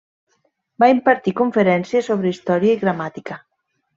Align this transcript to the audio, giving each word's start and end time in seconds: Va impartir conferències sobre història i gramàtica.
Va 0.83 0.87
impartir 0.93 1.33
conferències 1.41 2.09
sobre 2.11 2.33
història 2.33 2.79
i 2.79 2.83
gramàtica. 2.87 3.41